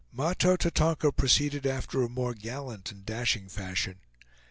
Mahto 0.11 0.57
Tatonka 0.57 1.11
proceeded 1.15 1.67
after 1.67 2.01
a 2.01 2.09
more 2.09 2.33
gallant 2.33 2.91
and 2.91 3.05
dashing 3.05 3.47
fashion. 3.47 3.99